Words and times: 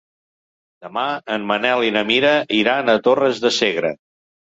Demà 0.85 1.03
en 1.35 1.45
Manel 1.53 1.85
i 1.91 1.93
na 1.99 2.05
Mira 2.09 2.35
iran 2.65 2.93
a 2.97 2.99
Torres 3.11 3.47
de 3.49 3.57
Segre. 3.63 3.97